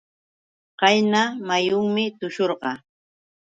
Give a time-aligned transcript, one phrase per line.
[0.79, 2.77] Qayna muyunmi tushurqaa.